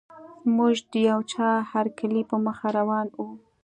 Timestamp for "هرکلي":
1.71-2.21